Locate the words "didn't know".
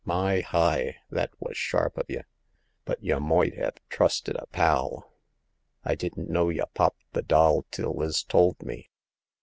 5.93-6.49